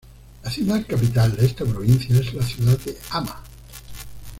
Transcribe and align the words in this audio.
La 0.43 0.49
ciudad 0.49 0.83
capital 0.87 1.35
de 1.35 1.45
esta 1.45 1.63
provincia 1.63 2.19
es 2.19 2.33
la 2.33 2.41
ciudad 2.43 2.75
de 2.79 2.97
Hama. 3.11 3.39